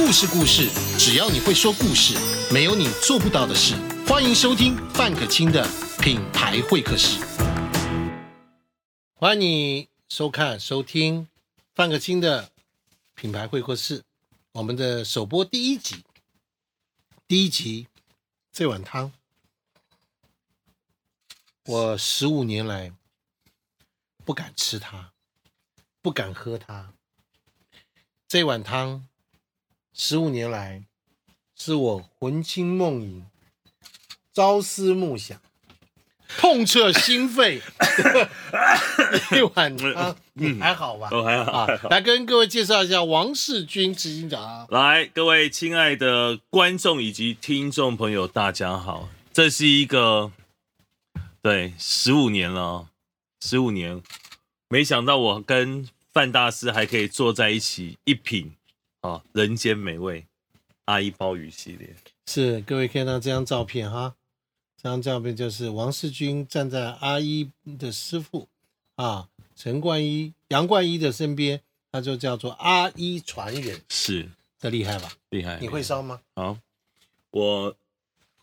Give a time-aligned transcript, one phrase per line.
[0.00, 2.14] 故事故事，只要你会说故事，
[2.54, 3.74] 没有你做不到的事。
[4.06, 7.20] 欢迎收听范可清的品牌会客室。
[9.14, 11.26] 欢迎你收看收听
[11.74, 12.52] 范可清的
[13.16, 14.04] 品牌会客室，
[14.52, 16.04] 我们的首播第一集。
[17.26, 17.88] 第一集
[18.52, 19.12] 这碗汤，
[21.64, 22.92] 我十五年来
[24.24, 25.10] 不敢吃它，
[26.00, 26.92] 不敢喝它。
[28.28, 29.07] 这碗汤，
[30.00, 30.84] 十五年来
[31.56, 33.26] 是我魂牵梦萦、
[34.32, 35.40] 朝思暮想、
[36.38, 37.60] 痛彻心扉
[39.36, 40.16] 一碗汤。
[40.34, 41.08] 你还好吧？
[41.10, 41.50] 哦，还好。
[41.50, 44.68] 啊，来跟各位介绍一下王世军执行长。
[44.70, 49.08] 来，各位亲爱的观众以及听众朋友，大家好。
[49.32, 50.30] 这是一个
[51.42, 52.86] 对十五年了，
[53.40, 54.00] 十五年，
[54.68, 58.52] 没想到我跟范大师还可以坐在一起一品
[59.00, 60.26] 啊，人间美味
[60.86, 61.94] 阿姨鲍鱼系列。
[62.26, 64.14] 是各位看到这张照片哈，
[64.76, 68.48] 这张照片就是王世军站在阿姨的师傅
[68.96, 74.28] 啊陈冠一、杨冠一的身边，他就叫做阿一传人，是
[74.58, 75.10] 这厉害吧？
[75.30, 76.20] 厉害，你会烧吗？
[76.34, 76.58] 好，
[77.30, 77.76] 我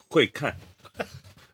[0.07, 0.57] 会看，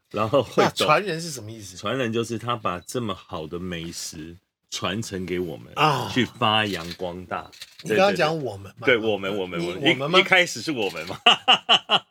[0.09, 0.69] 然后会那。
[0.71, 1.75] 传人是什么意思？
[1.75, 4.37] 传人就是他把这么好的美食
[4.71, 7.51] 传承给我们啊去发扬光大。
[7.83, 8.85] 你刚刚讲我们嘛？
[8.85, 11.19] 对我们，我们，我们，我们吗一一开始是我们嘛。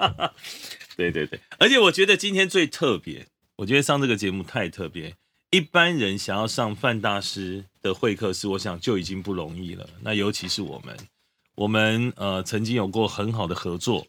[0.97, 5.17] 对对对，而且我觉得今天最特别，我觉得上这个节目太特别。
[5.51, 9.89] 一般人想要上范大师的会客室，我想就已经不容易了。
[10.03, 10.97] 那尤其是我们，
[11.57, 14.07] 我们呃曾经有过很好的合作，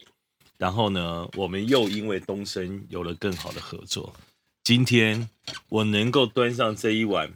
[0.58, 4.14] 然后呢，我们又因为东升有了更好的合作。
[4.62, 5.28] 今天
[5.68, 7.32] 我能够端上这一碗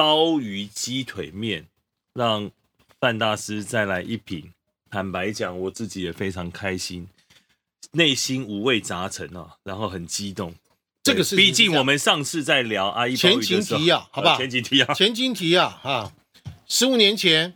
[0.00, 1.66] 鲍鱼鸡腿面，
[2.14, 2.50] 让
[2.98, 4.50] 范大师再来一瓶。
[4.90, 7.06] 坦白讲，我自己也非常开心，
[7.90, 10.54] 内心五味杂陈啊，然后很激动。
[11.02, 14.36] 这个是毕竟我们上次在聊阿姨前情提要，好不好？
[14.36, 16.10] 呃前情提要，前情提要啊，
[16.66, 17.52] 十五年前，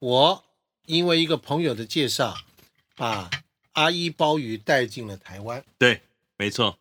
[0.00, 0.44] 我
[0.84, 2.36] 因为一个朋友的介绍，
[2.94, 3.30] 把
[3.72, 5.64] 阿姨鲍鱼带进了台湾。
[5.78, 6.02] 对，
[6.36, 6.78] 没错，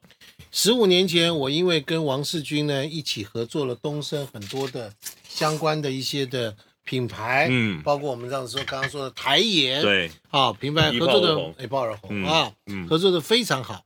[0.56, 4.94] 十五年前，我因为跟王世军呢一起合作了东升很多的
[5.28, 7.82] 相关的一些的品牌，嗯。
[7.82, 11.56] 包括我们这样说刚刚说的台盐，，对，啊，品牌合作的炮而红。
[11.58, 12.88] 哎，鲍尔红嗯啊，嗯。
[12.88, 13.84] 合作的非常好，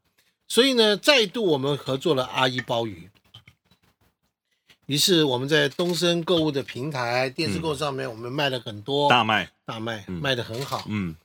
[0.49, 3.09] 所以呢，再度我们合作了阿一鲍鱼。
[4.87, 10.15] 于是我们在东升购物的平台、电视购上面，我们卖了很多大卖，大卖，嗯。
[10.21, 10.83] 卖的很好。
[10.89, 11.15] 嗯。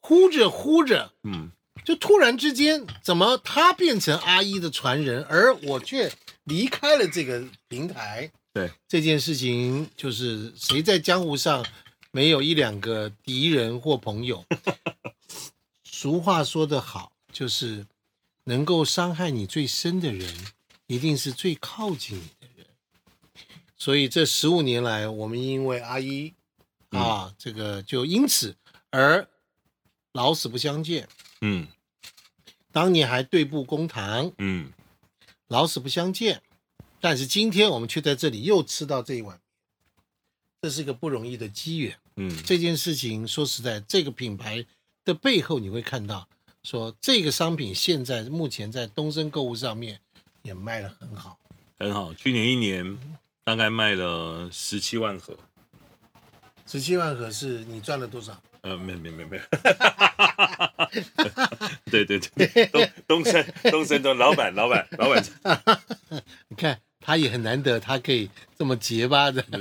[0.00, 1.52] 呼着呼着，嗯，
[1.84, 6.12] 就突然之间，怎么他变成阿一的传人，而我却
[6.44, 8.30] 离开了这个平台？
[8.52, 11.64] 对，这件事情就是谁在江湖上
[12.10, 14.44] 没有一两个敌人或朋友？
[15.84, 17.86] 俗话说得好，就是
[18.44, 20.34] 能够伤害你最深的人，
[20.86, 22.66] 一定是最靠近你的人。
[23.76, 26.34] 所以这十五年来，我们因为阿一
[26.90, 28.56] 啊，这个就因此
[28.90, 29.28] 而
[30.18, 31.08] 老死不相见。
[31.42, 31.68] 嗯
[32.72, 34.72] 当年还对簿公堂，嗯，
[35.46, 36.42] 老死不相见。
[37.00, 39.40] 但是今天我们却在这里又吃到这一碗，
[40.60, 41.96] 这是一个不容易的机缘。
[42.16, 44.66] 嗯，这件事情说实在，这个品牌
[45.04, 46.28] 的背后你会看到，
[46.64, 50.00] 说这个商品现在目前在东升购物上面
[50.42, 51.38] 也卖得很好。
[51.78, 52.12] 很好。
[52.12, 52.98] 去年一年
[53.44, 55.38] 大概卖了十七万盒，
[56.66, 58.42] 十七万盒是你赚了多少？
[58.62, 59.40] 呃，没有没有没有没，
[61.90, 65.24] 对对对，东东升东升的老板老板老板，
[66.48, 69.44] 你看他也很难得，他可以这么结巴的。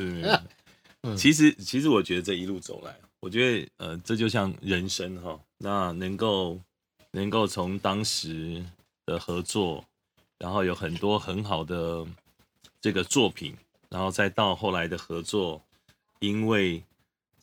[1.03, 6.59] 嗯，其实其实我觉得这一路走来，我觉得呃，这就像人生哈，那能够
[7.11, 8.65] 能够从当时
[9.05, 9.85] 的合作，
[10.39, 12.05] 然后有很多很好的
[12.81, 13.55] 这个作品，
[13.89, 15.61] 然后再到后来的合作，
[16.19, 16.83] 因为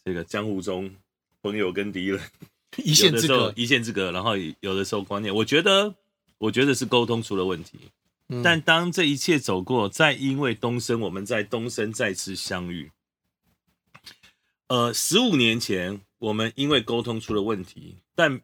[0.05, 0.93] 这个江湖中
[1.45, 2.19] 朋友跟敌人
[2.83, 5.95] 一线之隔，一线之隔，然后有的时候观念，我觉得
[6.39, 7.79] 我觉得是沟通出了问题。
[8.29, 12.91] 嗯但当这一切走过，再因为东升，我们在东升再次相遇。
[14.69, 18.41] 呃，十五年前我们因为沟通出了问题，但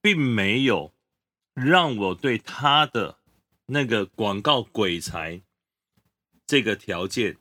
[0.00, 0.94] 并没有
[1.52, 3.18] 让我对他的
[3.66, 5.42] 那个广告鬼才
[6.46, 7.36] 这个条件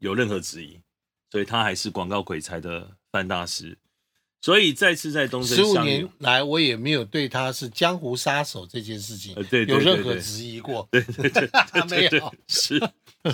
[0.00, 0.80] 有任何质疑，
[1.30, 3.78] 所以他还是广告鬼才的范大师。
[4.44, 10.86] 所以再次在东十升相遇五年，来，我也没有对他是江湖杀手这件事情呃对对有任何质疑过。
[10.90, 12.78] 对对对对 对没有，是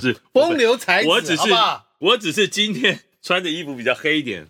[0.00, 0.16] 是。
[0.32, 1.42] 风流才子，我只是
[1.98, 4.46] 我只是今天穿的衣服比较黑一点，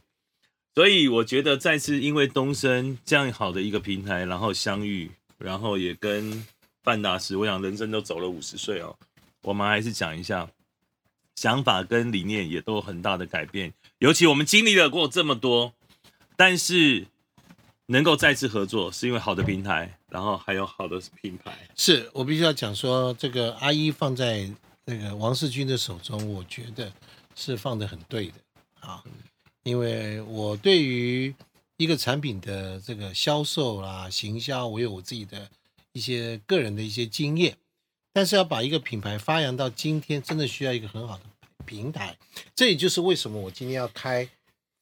[0.74, 6.44] 所以我觉得再次因为东升这样好的一个平台，然后相遇，然后也跟
[6.82, 8.94] 范大师，我想人生都走了五十岁哦，
[9.44, 10.46] 我们还是讲一下
[11.36, 15.72] 想法跟理念也都有很大的改变，尤其我们经历了过这么多，
[16.40, 17.06] 但是
[17.88, 21.52] 能够再次合作，是因为好的平台，然后还有好的品牌。
[21.76, 24.50] 是我必须要讲说，这个阿一放在
[24.86, 26.90] 那个王世军的手中，我觉得
[27.34, 28.32] 是放的很对的
[28.80, 29.04] 啊，
[29.64, 31.34] 因为我对于
[31.76, 35.46] 一个产品的这个销售啦、行销，我有我自己的
[35.92, 37.54] 一些个人的一些经验，
[38.14, 41.24] 但是要把一个品牌发扬到今天，真的需要一个很好的
[41.66, 42.16] 平台，
[42.54, 44.26] 这也就是为什么我今天要开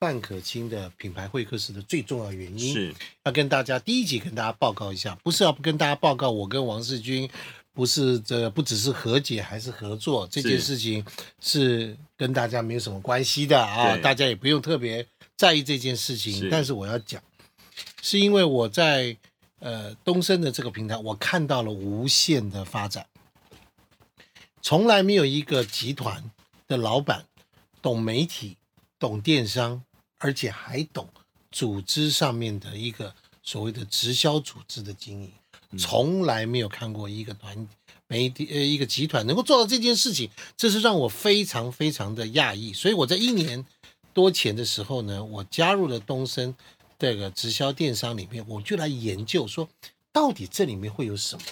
[0.01, 2.73] 范可清的品牌会客室的最重要原因。
[2.73, 7.29] 是要跟大家第一集跟大家报告一下，不是要跟大家报告我跟王世军
[7.73, 11.05] 不是这不只是和解还是合作这件事情
[11.41, 15.07] 是跟大家没有什么关系的啊，大家也不用特别
[15.37, 16.49] 在意这件事情是。
[16.51, 17.23] 但是我要讲，
[18.03, 19.17] 是因为我在
[19.61, 23.07] 呃东升的这个平台，我看到了无限的发展，
[24.63, 26.31] 从来没有一个集团
[26.67, 27.27] 的老板
[27.81, 28.57] 懂媒体、
[28.99, 29.85] 懂电商，
[30.19, 31.09] 而且还懂
[31.51, 35.33] 组织上面的一个所谓的直销组织的经营，
[35.79, 37.69] 从来没有看过一个团
[38.07, 42.73] 媒体呃一个集团能够做到这件事情，这是让我非常非常的讶异。
[42.73, 43.65] 所以我在一年
[44.13, 46.55] 多前的时候呢，我加入了东升
[46.99, 49.69] 这个直销电商里面，我就来研究说，
[50.13, 51.43] 到底这里面会有什么。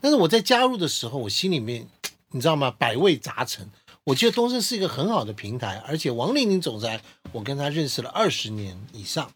[0.00, 1.86] 但是我在加入的时候，我心里面
[2.30, 2.70] 你知道吗？
[2.70, 3.70] 百味杂陈。
[4.04, 7.00] 我觉得东升是一个很好的平台，而且王令宁总裁，
[7.30, 9.32] 我跟他认识了二十年以上，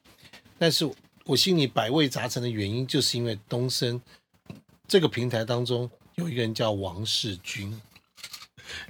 [0.59, 0.91] 但是
[1.25, 4.01] 我心里百味杂陈的原因，就是因为东升
[4.89, 7.81] 这个平台当中有一个人叫王世军，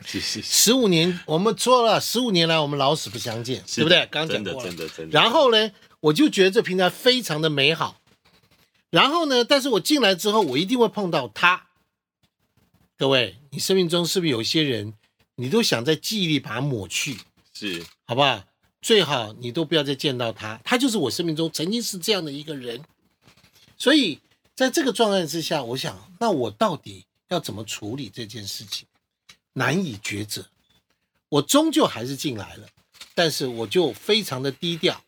[0.04, 4.06] 是是是，十五年我们说了，十五年来我们老死不相见，对不对？
[4.10, 5.18] 刚刚讲真的过了真的真的。
[5.18, 8.00] 然后呢，我就觉得这平台非常的美好。
[8.88, 11.66] 然后呢，但是我进来之后，我一定会碰到他。
[12.96, 14.94] 各位，你生命中是不是有一些人，
[15.36, 17.18] 你都想在记忆里把它抹去，
[17.54, 18.44] 是好不好？
[18.82, 22.82] 最好你都不要再见到他，他就是我生命中曾经是这样的一个人。
[23.76, 24.20] 所以
[24.54, 28.86] 在这个状态之下，我想，那我到底要怎么处理这件事情？
[29.54, 30.46] 难以抉择。
[31.28, 32.68] 我终究还是进来了，
[33.14, 35.02] 但是我就非常的低调。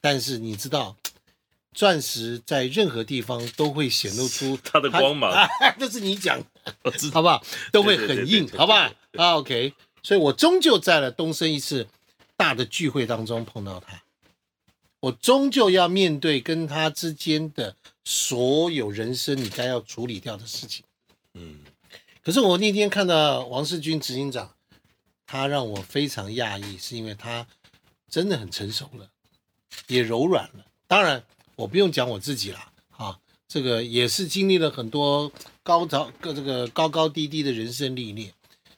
[0.00, 0.96] 但是你知道，
[1.74, 5.46] 钻石在任何地方都会显露出 它的光芒 啊，
[5.78, 6.40] 这是你讲
[7.12, 7.44] 好不好？
[7.72, 9.74] 都会很硬，好不好，OK。
[10.02, 11.88] 所以我终究在了东升一次
[12.36, 14.02] 大的聚会当中碰到他，
[15.00, 17.74] 我终究要面对跟他之间的
[18.04, 20.84] 所有人生你该要处理掉的事情。
[21.34, 21.60] 嗯，
[22.22, 24.54] 可是我那天看到王世军执行长，
[25.26, 27.46] 他让我非常讶异，是因为他
[28.08, 29.08] 真的很成熟了，
[29.88, 30.66] 也柔软了。
[30.86, 31.24] 当然，
[31.56, 35.30] 我不用讲我自己了，啊，这个也是经历了很多
[35.62, 38.34] 高潮、各这个高高低低的人生历练。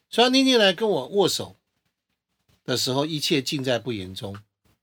[0.09, 1.55] 虽然妮妮来跟我握手
[2.63, 4.37] 的时候，一切尽在不言中，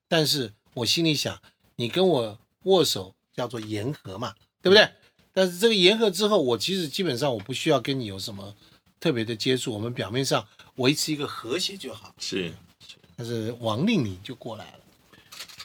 [0.08, 1.40] 但是我心里想，
[1.76, 4.88] 你跟我握手叫做言和嘛，对不对？
[5.32, 8.54] 但是这个言和之后，我其实基本上我不需要跟你有什么
[9.00, 10.46] 特别的接触，我们表面上
[10.76, 12.14] 维持一个和谐就好。
[12.18, 12.52] 是
[13.16, 14.80] 但是王令你就过来了，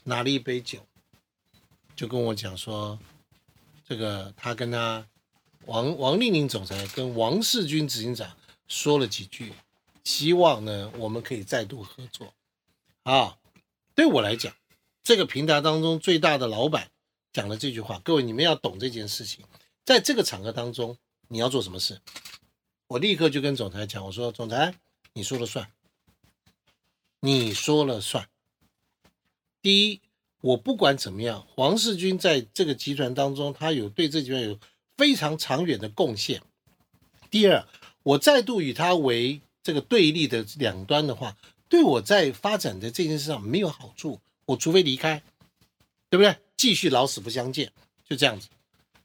[0.04, 0.80] 拿了一杯酒，
[2.00, 2.98] 就跟我讲说，
[3.86, 5.06] 这个他跟他
[5.66, 8.38] 王王丽宁总裁跟王世军执行长
[8.70, 9.52] 说了几句，
[10.06, 12.34] 希望呢我们可以再度合作。
[13.04, 13.38] 啊，
[13.96, 14.56] 对我来讲，
[15.04, 16.90] 这个平台当中最大的老板
[17.34, 19.44] 讲了这句话，各位你们要懂这件事情，
[19.84, 20.98] 在这个场合当中
[21.28, 22.00] 你要做什么事，
[22.88, 24.74] 我立刻就跟总裁讲，我说总裁
[25.12, 25.70] 你说了算。
[27.20, 28.30] 你说了算。
[29.62, 30.02] 第一，
[30.42, 34.58] 我不管怎么样，黄世军在这个集团当中，他有对这集团有
[34.98, 36.42] 非常长远的贡献。
[37.30, 37.68] 第二，
[38.04, 41.36] 我再度与他为这个对立的两端的话，
[41.68, 44.20] 对我在发展的这件事上没有好处。
[44.46, 45.22] 我除非离开，
[46.10, 46.36] 对不对？
[46.58, 47.72] 继续老死不相见，
[48.04, 48.48] 就这样子。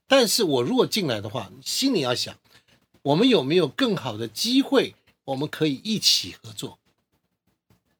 [0.06, 2.38] 但是我如果进来的话，心里要想，
[3.02, 6.78] 我们有没有更好的机会，我们可以一起合作？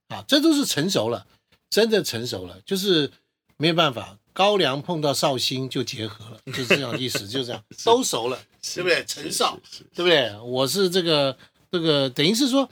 [0.08, 1.26] 啊，这都是成熟了，
[1.68, 3.10] 真的成熟了，就是
[3.56, 8.38] 没有办法，高粱碰到绍兴就结合了， 就是这样意思，就这样，都熟了，
[8.74, 9.04] 对不对？
[9.06, 10.36] 陈少，是是对不对？
[10.40, 11.36] 我是这个
[11.70, 12.68] 这个，等于是说，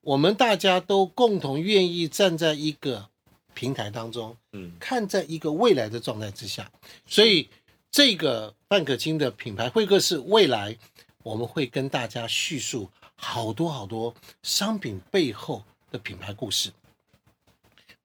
[0.00, 3.08] 我们大家都共同愿意站在一个
[3.54, 6.70] 平台当中，嗯看在一个未来的状态之下，
[7.06, 7.48] 所以
[7.90, 10.76] 这个范可清的品牌会客室未来，
[11.22, 16.70] 我们会跟大家叙述好多好多商品背后的品牌故事。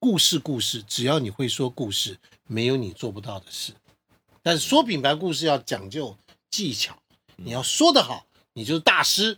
[0.01, 2.17] 故事故事，只要你会说故事，
[2.48, 3.72] 没有你做不到的事。
[4.41, 6.17] 但是说品牌故事要讲究
[6.50, 6.98] 技巧，
[7.36, 9.36] 你要说得好，你就是大师；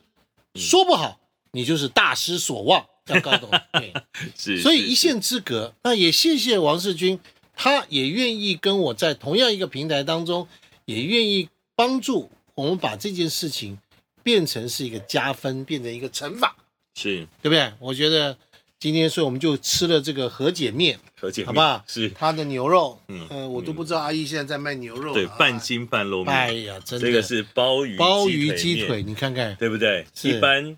[0.55, 1.19] 说不好，
[1.51, 2.87] 你就是大失所望。
[3.07, 3.93] 要搞懂， 对，
[4.37, 5.73] 是，所以一线之隔。
[5.83, 7.19] 那也谢谢王世军，
[7.53, 10.47] 他也愿意跟我在同样一个平台当中，
[10.85, 13.77] 也愿意帮助我们把这件事情
[14.23, 16.55] 变成是一个加分，变成一个乘法，
[16.95, 17.73] 是对不对？
[17.81, 18.37] 我觉得
[18.83, 21.81] 今天，所以我们就吃了这个和解面，和解面，好不好？
[21.87, 25.57] 是他的牛肉，嗯我都不知道阿姨现在在卖牛肉，对，啊半。
[25.57, 30.05] 斤半肉面，哎呀，真的，这个是鲍鱼鲍鱼鸡面腿，你看看，对不对？
[30.13, 30.77] 是一般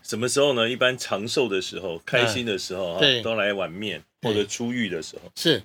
[0.00, 0.70] 什么时候呢？
[0.70, 5.32] 一般长寿的时候、开心的时候啊对，都来碗面，对或者出狱的时候。
[5.34, 5.60] 是。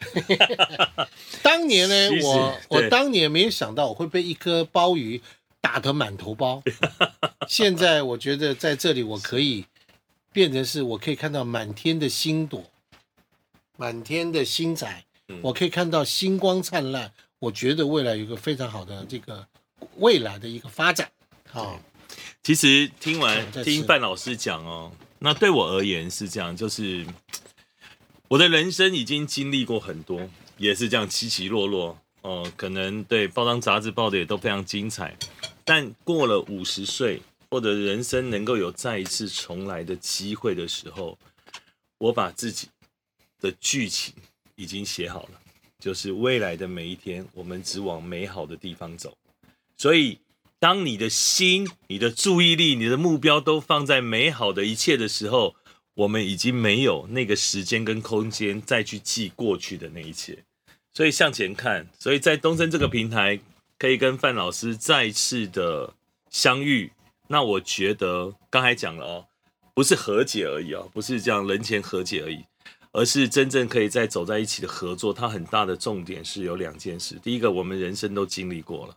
[1.42, 5.22] 当年呢其，实我我对当年没有想到我会被一颗鲍鱼
[5.62, 6.62] 打得满头包。
[7.48, 9.64] 现在我觉得在这里我可以
[10.36, 12.62] 变成是我可以看到满天的星朵，
[13.78, 17.10] 满天的星彩，嗯我可以看到星光灿烂。
[17.38, 19.48] 我觉得未来有一个非常好的这个
[19.96, 21.10] 未来的一个发展。
[21.48, 21.80] 好，
[22.42, 27.06] 其实听完听范老师讲哦，那对我而言是这样，就是
[28.28, 30.28] 我的人生已经经历过很多，
[30.58, 32.46] 也是这样起起落落哦。
[32.58, 35.16] 可能对报章杂志报的也都非常精彩，
[35.64, 37.22] 但过了五十岁，
[37.56, 41.18] 或者人生能够有再一次重来的机会的时候，
[41.96, 42.68] 我把自己
[43.40, 44.12] 的剧情
[44.56, 45.40] 已经写好了，
[45.78, 49.16] 就是未来的每一天，我们只往美好的地方走。
[49.74, 50.18] 所以，
[50.58, 55.56] 当你的心、你的注意力、你的目标都放在美好的一切的时候，
[55.94, 60.44] 我们已经没有那个时间跟空间再去记过去的那一切。
[60.92, 63.40] 所以向前看，所以在东升这个平台，
[63.78, 65.94] 可以跟范老师再次的
[66.28, 66.92] 相遇。
[67.28, 69.26] 那我觉得刚才讲了哦，
[69.74, 72.44] 不是和解而已哦，不是这样人前和解而已，
[72.92, 75.12] 而是真正可以再走在一起的合作。
[75.12, 78.94] 它很大的重点是有两件事：第一个，我们人生都经历过了；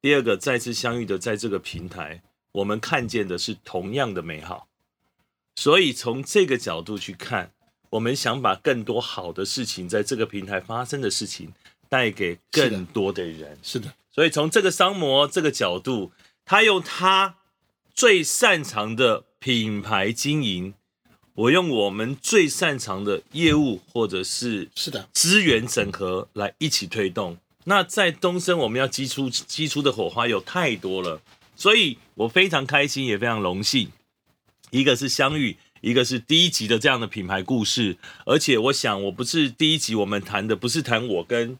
[0.00, 2.22] 第二个，再次相遇的在这个平台，
[2.52, 4.68] 我们看见的是同样的美好。
[5.56, 7.50] 所以从这个角度去看，
[7.90, 11.52] 我们想把更多好的事情在这个平台发生的事情
[11.88, 13.58] 带给更多的人。
[13.62, 16.12] 是的，所以从这个商模这个角度，
[16.44, 17.36] 他用他
[17.96, 20.74] 最擅长的品牌经营，
[21.32, 27.38] 我用我们最擅长的业务或者是是的，资源整合来一起推动。
[27.64, 31.22] 那在东升，我们要激出激出的火花有太多了，
[31.56, 33.90] 所以我非常开心，也非常荣幸。
[34.70, 41.58] 一个是相遇，一个是第一集的这样的品牌故事，而且我想，我不是第一集我们谈的不是谈我跟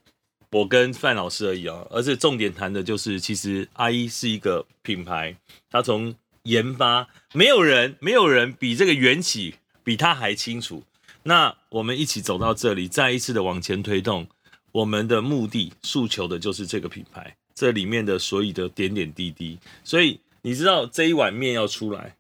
[0.50, 5.34] 我跟范老师而已啊，而是重点谈的就是，其实阿一是一个品牌，
[5.70, 6.14] 他从
[6.46, 10.82] 研发，没有人没有人比这个缘起比他还清楚。
[11.24, 14.26] 那我们一起走到这里，再一次的往前推动，
[14.72, 19.58] 我们的目的诉求的就是这个品牌，这里面的所有的点点滴滴。
[19.82, 22.16] 所以你知道这一碗面要出来，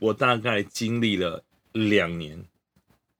[0.00, 2.44] 我大概经历了两年，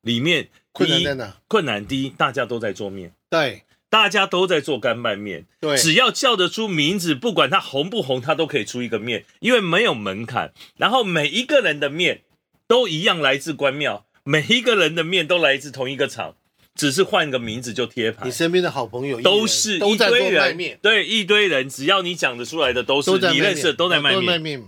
[0.00, 1.36] 里面困难在哪？
[1.46, 10.54] 困难第一，大家都在做面，对大家都在做干拌面，对，只要叫得出名字，不管它红不红，它都可以出一个面，因为没有门槛。
[10.78, 12.22] 然后每一个人的面
[12.66, 16.36] 都一样来自关庙，每一个人的面都来自同一个厂，
[16.74, 18.30] 只是换个名字就贴牌你。
[18.30, 24.16] 身边的好朋友都是一都在做堆人对一堆人，只要你讲得出来的，都是你认识的，都在卖。
[24.38, 24.64] 面。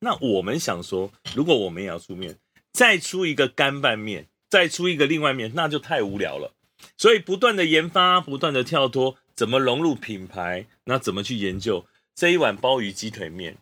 [0.00, 2.34] 那我们想说，如果我们也要出面，
[2.72, 6.52] 再出一个干拌面，再出一个另外面，那就太无聊了。
[6.96, 13.56] 所以不断的研发，不断的跳脱，怎么融入品牌，那怎么去研究这一碗鲍鱼鸡腿面？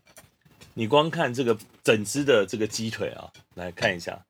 [0.74, 4.24] 你光看这个整只的这个鸡腿啊，来看一下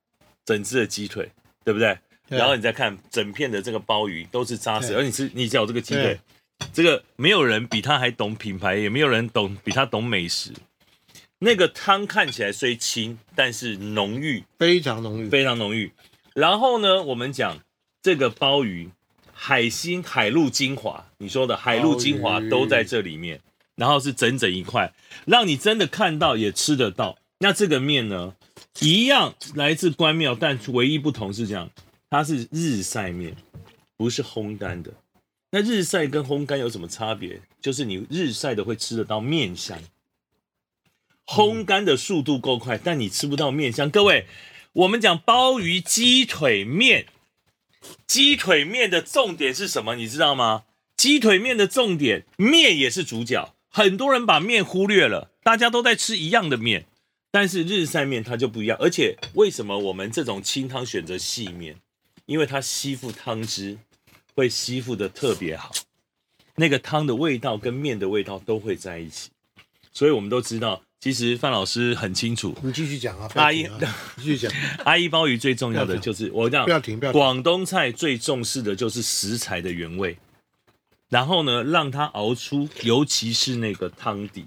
[0.45, 1.31] 整只的鸡腿，
[1.65, 1.99] 对不对？
[2.29, 6.19] 对然后你再看整片的这个鲍鱼都是扎实，而你吃你只要有这个鸡腿，
[6.73, 10.53] 这个没有人比他还懂品牌，也没有人懂比他懂美食。
[11.39, 15.93] 那个汤看起来虽清，但是浓郁，非常浓郁，非常浓郁。
[16.35, 17.61] 然后呢，我们讲
[18.07, 18.89] 这个鲍鱼，
[19.33, 23.41] 海星海陆精华，你说的海陆精华都在这里面，
[23.75, 24.95] 然后是整整一块，
[25.25, 27.19] 让你真的看到也吃得到。
[27.39, 28.37] 那这个面呢，
[28.79, 31.69] 一样来自关庙，但唯一不同是这样，
[32.09, 33.35] 它是日晒面，
[33.97, 34.93] 不是烘干的。
[35.51, 37.41] 那日晒跟烘干有什么差别？
[37.61, 39.77] 就是你日晒的会吃得到面香，
[41.27, 43.91] 烘干的速度够快，但你吃不到面香。
[43.91, 44.29] 各位，
[44.75, 47.07] 我们讲鲍鱼鸡腿面，
[48.07, 49.95] 鸡腿面的重点是什么？
[49.97, 50.65] 你知道吗？
[50.97, 53.55] 鸡腿面的重点，面也是主角。
[53.69, 56.87] 很多人把面忽略了，大家都在吃一样的面，
[57.31, 58.79] 但是日晒面它就不一样。
[58.81, 61.77] 而且为什么我们这种清汤选择细面？
[62.25, 63.77] 因为它吸附汤汁
[64.35, 65.71] 会吸附的特别好，
[66.55, 69.31] 那个汤的味道跟面的味道都会在一起，
[69.93, 73.69] 所以我们都知道，其实范老师很清楚，你继续讲啊，阿姨
[74.17, 74.51] 继续讲，
[74.85, 77.21] 阿姨鲍鱼最重要的就是我讲不要停，不要停。
[77.21, 80.19] 广东菜最重视的就是食材的原味，
[81.09, 84.47] 然后呢，让它熬出，尤其是那个汤底，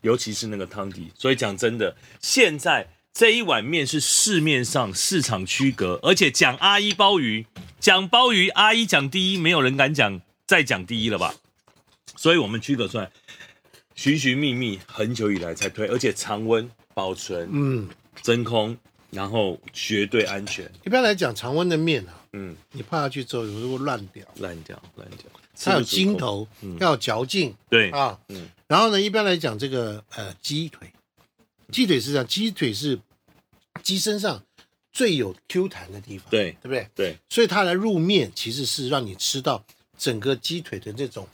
[0.00, 1.10] 尤其是那个汤底。
[1.18, 7.46] 所以讲真的，现在这一碗面是市面上市场区隔，而且讲阿姨鲍鱼，
[7.78, 11.34] 讲鲍鱼，阿姨讲第一，没有人敢讲再讲第一了吧？
[12.16, 13.10] 所以我们区隔出来，
[13.94, 17.88] 寻寻觅觅，很久以来才推，而且常温保存、嗯，
[18.22, 18.76] 真空，
[19.10, 20.70] 然后绝对安全。
[20.84, 25.26] 一般来讲，常温的面啊，嗯，你泡下去之后有时候会烂掉，烂掉，烂掉。
[25.56, 28.18] 它有筋头，嗯要有嚼劲对，啊。
[28.28, 30.90] 嗯然后呢，一般来讲，这个呃鸡腿，
[31.70, 32.98] 鸡腿是这样，鸡腿是
[33.82, 34.42] 鸡身上
[34.90, 36.88] 最有 Q 弹的地方，对对不对？
[36.94, 39.64] 对，所以它来入面其实是让你吃到
[39.96, 41.28] 整个鸡腿的这种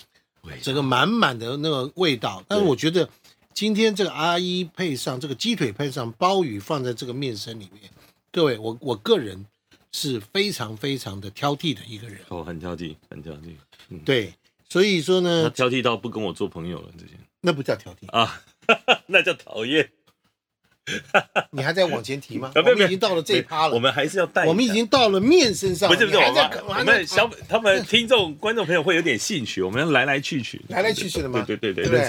[0.62, 2.44] 整个满满的那个味道。
[2.48, 3.08] 但是我觉得
[3.52, 7.90] 今天这个阿姨配上这个鸡腿配上鲍鱼放在这个面身里面，
[8.32, 9.44] 各位，我我个人
[9.92, 13.56] 是非常非常的挑剔的一个人，哦，很挑剔，很挑剔，
[14.04, 14.32] 对，
[14.68, 17.12] 所以说呢他呢，挑剔到不跟我做朋友了，这些。
[17.42, 18.42] 那不叫挑剔，啊，
[19.08, 19.90] 那叫讨厌。
[21.52, 22.50] 你还在往前提吗？
[22.54, 24.46] 我们已经到了这一趴了，我们还是要带。
[24.46, 32.08] 我们已经到了面身上，不是不是，我们我们小他们听众观众朋友会有点兴趣，我们要来来去去，来来去去的吗对对对对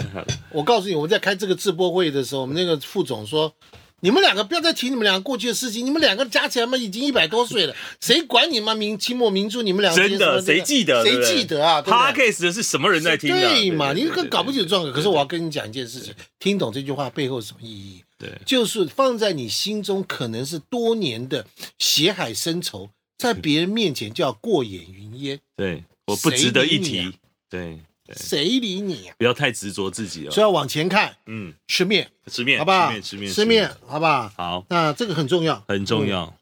[0.51, 3.54] 我告诉你，我们在开这个直播会的时候，我们那个副总说
[4.01, 11.04] ：“你们两个不要再提你们两个过去的事情，你们两个加起来嘛已经一百多岁了，谁管你们明清末明初你们两个真的谁记得？
[11.04, 11.82] 谁记得啊？
[11.82, 13.30] 对不对 Podcast 的是什么人在听？
[13.30, 13.94] 对嘛？
[13.94, 14.92] 你对跟搞不清楚状况。
[14.94, 18.04] 可是我要跟你讲一件事情，听懂这句话背后是什么意义？
[18.22, 21.48] 对就是放在你心中可能是多年的
[21.80, 27.12] 血海深仇，在别人面前就要过眼云烟，对，我不值得一提。
[27.50, 29.16] 对对，谁理你啊？
[29.18, 30.40] 不要太执着自己所以。
[30.42, 32.88] 要往前看，嗯，吃面，吃面，好不好？
[32.88, 34.29] 吃面，吃面，吃面，好不好？
[34.38, 34.66] 好。
[34.70, 36.38] 那这个很重要，很重要。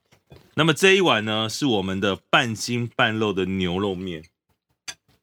[0.56, 4.24] 那么这一碗呢，是我们的半筋半肉的牛肉面。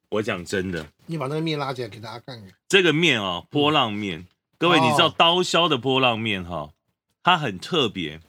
[0.08, 2.48] 我讲真的，你把那个面拉起来给大家看看。
[2.68, 4.26] 这个面啊，波浪面，
[4.58, 6.70] 各位哦你知道刀削的波浪面哈，
[7.22, 8.20] 它很特别。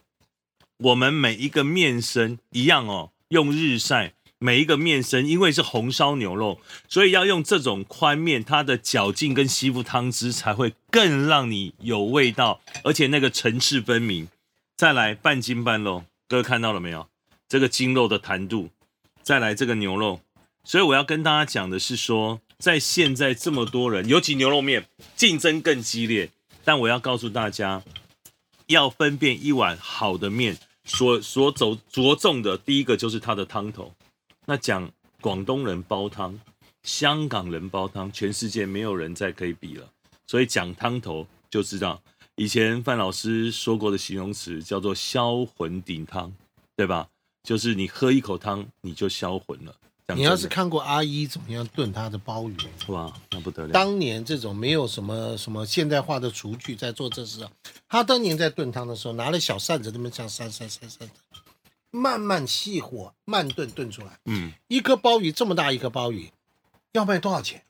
[0.78, 4.14] 我们每一个面身一样哦，用日晒。
[4.40, 14.28] 每一个面身，因为是红烧牛肉，所以要用这种宽面，它的嚼劲跟吸附汤汁才会更让你有味道，而且那个层次分明。
[14.76, 17.08] 再来半筋半肉，各位看到了没有？
[17.50, 18.70] 这个筋肉的弹度，
[19.24, 20.22] 再来这个牛肉，
[20.64, 26.32] 所以我要跟大家讲的是说，在现在这么多人，尤其牛肉面竞争更激烈，
[26.64, 27.84] 但我要告诉大家，
[28.66, 33.94] 要分辨一碗好的面，所所走着重的第一个就是它的汤头。
[34.46, 34.92] 那讲
[35.22, 36.40] 广东人煲汤，
[36.84, 39.88] 香港人煲汤，全世界没有人再可以比了。
[40.26, 42.02] 所以讲汤头就知道，
[42.36, 46.34] 以前范老师说过的形容词叫做销魂鼎汤，
[46.76, 47.08] 对吧？
[47.44, 49.76] 就是你喝一口汤你就销魂了。
[50.08, 52.56] 讲你要是看过阿姨怎么样炖她的鲍鱼，
[52.88, 53.74] 哇，那不得了。
[53.74, 57.52] 当年这种没有什么什么现代化的厨具在做这事啊，
[57.90, 61.14] 她当年在炖汤的时候，拿了小扇子，那么这样扇扇扇扇的，
[61.92, 66.32] 慢慢细火慢炖炖出来，嗯，一颗鲍鱼这么大一颗鲍鱼，
[66.94, 67.62] 要卖多少钱？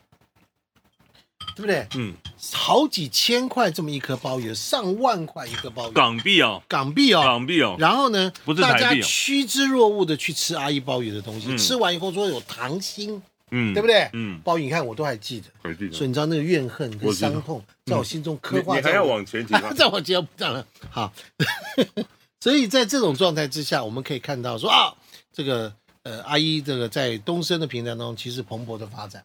[1.55, 1.87] 对不对？
[1.95, 2.13] 嗯，
[2.53, 11.57] 好几千块这么一颗鲍鱼，上万块一颗鲍鱼，港币哦，港币哦，港币哦，然后呢，不是大家趋之若鹜的去吃阿姨鲍鱼的东西，嗯。
[11.57, 13.21] 吃完以后说有糖心，
[13.51, 14.09] 嗯，对不对？
[14.13, 19.73] 嗯，鲍鱼你看我都还记得，所以你知道那个怨恨跟伤痛在我心中刻你你还要往前提吗？
[19.73, 21.11] 再往前不当然好。
[22.39, 24.93] 所以在这种状态之下，我们可以看到说啊，
[25.33, 25.73] 这个
[26.03, 29.23] 呃阿姨这个在东升的平台当中其实蓬勃的发展。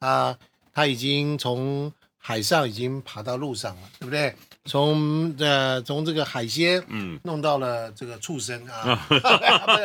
[0.00, 0.36] 啊，
[0.74, 4.34] 她已经从海上已经爬到陆上了，对不对？
[4.66, 9.20] 从呃从这个海鲜嗯，弄到了这个畜生啊，不是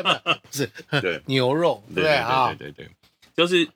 [0.03, 0.09] 不
[0.51, 2.53] 是是对 牛肉，对不对啊？
[2.53, 2.89] 对对对，
[3.33, 3.67] 就是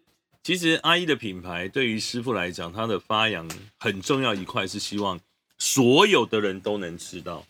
[0.44, 5.18] 其实阿姨的品牌对于师傅来讲，它的发扬很重要一块是希望
[5.58, 7.46] 所有的人都能吃到，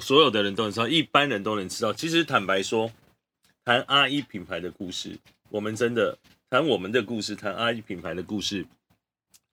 [0.00, 1.92] 所有的人都能吃到，一般人都能吃到。
[1.92, 2.92] 其实坦白说，
[3.64, 5.18] 谈阿姨品牌的故事，
[5.50, 6.16] 我们真的
[6.48, 8.64] 谈我们的故事，谈阿姨品牌的故事，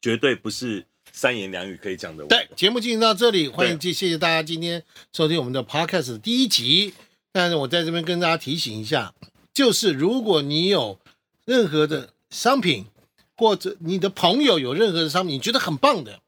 [0.01, 6.93] 绝对不是三言两语可以讲的。，对节目进行到这里，欢迎谢谢谢大家今天收听我们的 podcast 的第一集。
[7.31, 9.13] 但是我在这边跟大家提醒一下，
[9.53, 10.99] 就是如果你有
[11.45, 12.87] 任何的商品，
[13.37, 16.21] 或者你的朋友有任何的商品，你觉得很棒的，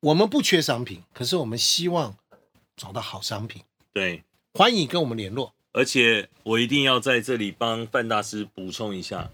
[0.00, 2.16] 我们不缺商品，可是我们希望
[2.76, 5.54] 找到好商品，对，欢迎跟我们联络。
[5.72, 9.30] 而且我一定要在这里帮范大师补充一下，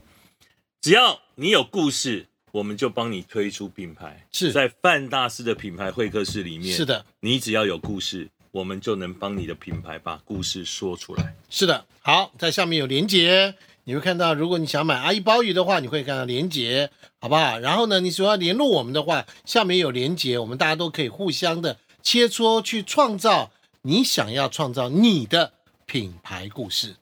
[0.81, 4.27] 只要你有故事，我们就帮你推出品牌。
[4.33, 11.35] 是在范大师的品牌会客室里面，是的，你只要有故事，我们就能帮你的品牌把故事说出来。
[11.49, 11.87] 是的。
[12.03, 17.59] 好，在下面有连接，你会看到，如果你想买阿姨鲍鱼的话，你会看到连接，好不好？
[17.59, 23.51] 然后呢，你只要联络我们的话，下面有连接，我们大家都可以互相的切磋，去创造
[23.83, 25.53] 你想要创造你的
[25.85, 26.97] 品牌故事。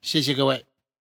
[0.00, 0.64] 谢谢各位。